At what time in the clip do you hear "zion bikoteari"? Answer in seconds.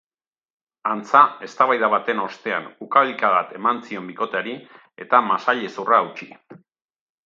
3.87-4.59